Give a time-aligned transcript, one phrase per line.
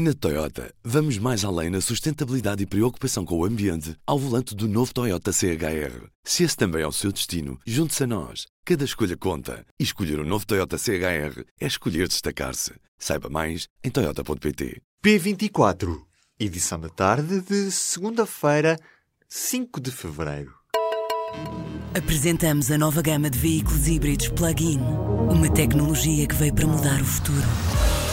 [0.00, 4.68] Na Toyota, vamos mais além na sustentabilidade e preocupação com o ambiente ao volante do
[4.68, 6.06] novo Toyota CHR.
[6.22, 8.46] Se esse também é o seu destino, junte-se a nós.
[8.64, 9.66] Cada escolha conta.
[9.76, 12.74] E escolher o um novo Toyota CHR é escolher destacar-se.
[12.96, 14.80] Saiba mais em Toyota.pt.
[15.04, 16.00] P24,
[16.38, 18.78] edição da tarde de segunda-feira,
[19.28, 20.54] 5 de fevereiro.
[21.92, 24.78] Apresentamos a nova gama de veículos híbridos plug-in.
[24.78, 27.67] Uma tecnologia que veio para mudar o futuro.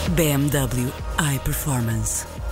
[0.09, 2.44] BMW iPerformance.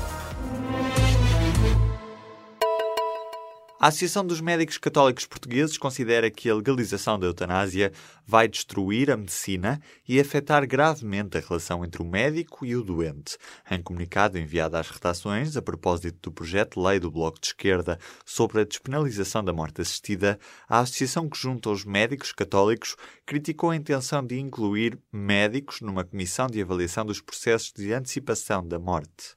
[3.84, 7.92] A Associação dos Médicos Católicos Portugueses considera que a legalização da eutanásia
[8.26, 13.38] vai destruir a medicina e afetar gravemente a relação entre o médico e o doente.
[13.70, 18.00] Em comunicado enviado às redações a propósito do projeto de lei do Bloco de Esquerda
[18.26, 23.76] sobre a despenalização da morte assistida, a associação que junta os médicos católicos criticou a
[23.76, 29.36] intenção de incluir médicos numa comissão de avaliação dos processos de antecipação da morte.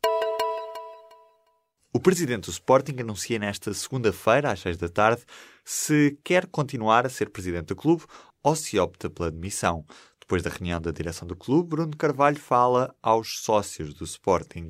[1.96, 5.24] O presidente do Sporting anuncia nesta segunda-feira, às seis da tarde,
[5.64, 8.04] se quer continuar a ser presidente do clube
[8.42, 9.82] ou se opta pela demissão.
[10.20, 14.68] Depois da reunião da direção do clube, Bruno Carvalho fala aos sócios do Sporting.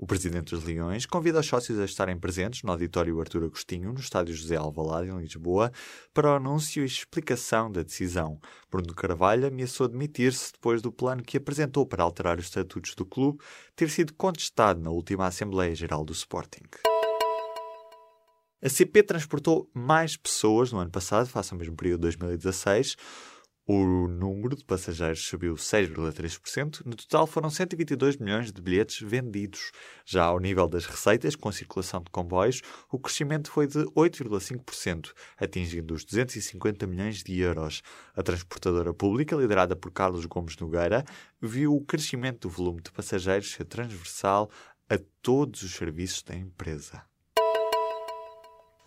[0.00, 3.98] O presidente dos Leões convida os sócios a estarem presentes no auditório Artur Agostinho, no
[3.98, 5.72] estádio José Alvalade, em Lisboa,
[6.14, 8.38] para o anúncio e explicação da decisão.
[8.70, 13.40] Bruno Carvalho ameaçou demitir-se depois do plano que apresentou para alterar os estatutos do clube
[13.74, 16.62] ter sido contestado na última Assembleia Geral do Sporting.
[18.62, 22.96] A CP transportou mais pessoas no ano passado, face ao mesmo período de 2016.
[23.70, 26.86] O número de passageiros subiu 6,3%.
[26.86, 29.72] No total foram 122 milhões de bilhetes vendidos.
[30.06, 35.92] Já ao nível das receitas, com circulação de comboios, o crescimento foi de 8,5%, atingindo
[35.92, 37.82] os 250 milhões de euros.
[38.16, 41.04] A transportadora pública, liderada por Carlos Gomes Nogueira,
[41.38, 44.50] viu o crescimento do volume de passageiros ser transversal
[44.88, 47.02] a todos os serviços da empresa.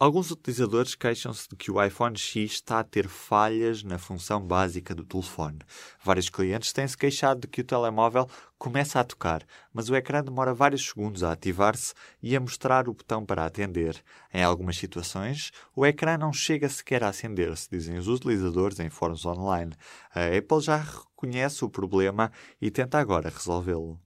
[0.01, 4.95] Alguns utilizadores queixam-se de que o iPhone X está a ter falhas na função básica
[4.95, 5.59] do telefone.
[6.03, 8.27] Vários clientes têm-se queixado de que o telemóvel
[8.57, 12.95] começa a tocar, mas o ecrã demora vários segundos a ativar-se e a mostrar o
[12.95, 14.03] botão para atender.
[14.33, 19.23] Em algumas situações, o ecrã não chega sequer a acender-se, dizem os utilizadores em fóruns
[19.23, 19.73] online.
[20.15, 23.99] A Apple já reconhece o problema e tenta agora resolvê-lo.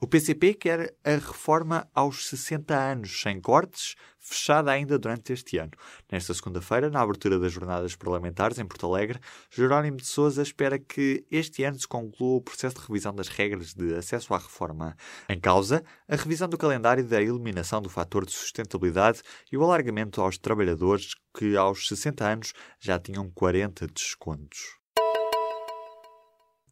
[0.00, 5.72] O PCP quer a reforma aos 60 anos, sem cortes, fechada ainda durante este ano.
[6.08, 9.18] Nesta segunda-feira, na abertura das jornadas parlamentares em Porto Alegre,
[9.50, 13.74] Jerónimo de Sousa espera que este ano se conclua o processo de revisão das regras
[13.74, 14.96] de acesso à reforma.
[15.28, 20.20] Em causa, a revisão do calendário da eliminação do fator de sustentabilidade e o alargamento
[20.20, 24.77] aos trabalhadores que aos 60 anos já tinham 40 descontos.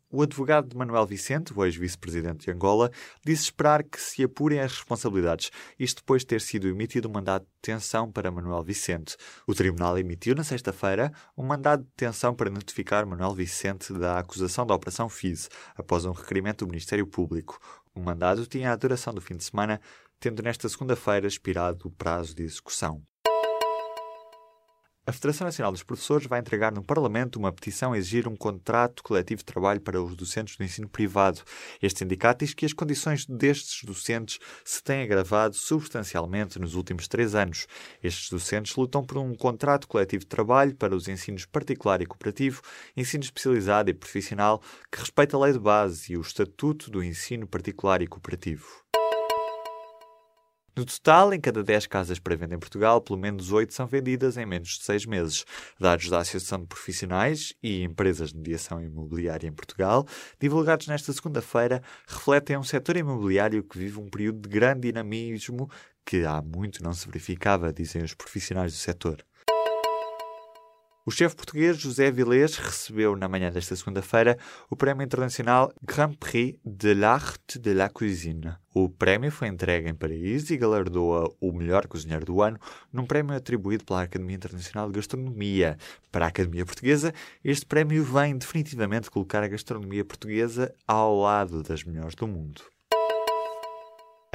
[0.08, 2.92] O advogado de Manuel Vicente, o ex-vice-presidente de Angola,
[3.24, 7.42] disse esperar que se apurem as responsabilidades, isto depois de ter sido emitido um mandado
[7.42, 9.16] de detenção para Manuel Vicente.
[9.48, 14.64] O tribunal emitiu na sexta-feira um mandado de detenção para notificar Manuel Vicente da acusação
[14.64, 17.58] da Operação FIS, após um requerimento do Ministério Público.
[17.92, 19.80] O mandado tinha a duração do fim de semana,
[20.20, 23.02] tendo nesta segunda-feira expirado o prazo de execução.
[25.08, 29.04] A Federação Nacional dos Professores vai entregar no Parlamento uma petição a exigir um contrato
[29.04, 31.42] coletivo de trabalho para os docentes do ensino privado.
[31.80, 37.36] Este sindicato diz que as condições destes docentes se têm agravado substancialmente nos últimos três
[37.36, 37.68] anos.
[38.02, 42.60] Estes docentes lutam por um contrato coletivo de trabalho para os ensinos particular e cooperativo,
[42.96, 47.46] ensino especializado e profissional, que respeita a lei de base e o estatuto do ensino
[47.46, 48.66] particular e cooperativo.
[50.76, 54.36] No total, em cada 10 casas para venda em Portugal, pelo menos 8 são vendidas
[54.36, 55.46] em menos de 6 meses.
[55.80, 60.06] Dados da Associação de Profissionais e Empresas de Mediação Imobiliária em Portugal,
[60.38, 65.70] divulgados nesta segunda-feira, refletem um setor imobiliário que vive um período de grande dinamismo
[66.04, 69.24] que há muito não se verificava, dizem os profissionais do setor.
[71.08, 74.36] O chefe português José Vilés recebeu na manhã desta segunda-feira
[74.68, 78.56] o Prémio Internacional Grand Prix de l'Art de la Cuisine.
[78.74, 82.58] O prémio foi entregue em Paris e galardoa o melhor cozinheiro do ano
[82.92, 85.78] num prémio atribuído pela Academia Internacional de Gastronomia.
[86.10, 87.14] Para a Academia Portuguesa,
[87.44, 92.62] este prémio vem definitivamente colocar a gastronomia portuguesa ao lado das melhores do mundo.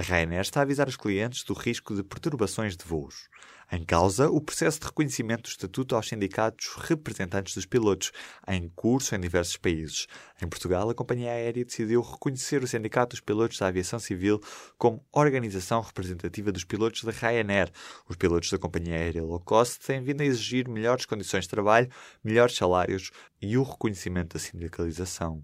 [0.02, 3.30] A Ryanair está a avisar os clientes do risco de perturbações de voos.
[3.72, 8.12] Em causa, o processo de reconhecimento do estatuto aos sindicatos representantes dos pilotos,
[8.48, 10.08] em curso em diversos países.
[10.42, 14.42] Em Portugal, a companhia aérea decidiu reconhecer o Sindicato dos Pilotos da Aviação Civil
[14.76, 17.72] como organização representativa dos pilotos da Ryanair.
[18.10, 21.92] Os pilotos da companhia aérea low cost têm vindo a exigir melhores condições de trabalho,
[22.24, 25.44] melhores salários e o reconhecimento da sindicalização.